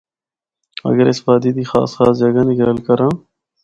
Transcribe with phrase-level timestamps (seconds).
[0.91, 3.13] اگر اس وادی دی خاص خاص جگہاں دی گل کراں۔